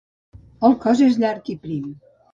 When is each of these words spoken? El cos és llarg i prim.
El 0.69 0.73
cos 0.85 1.03
és 1.09 1.19
llarg 1.25 1.55
i 1.55 1.57
prim. 1.67 1.85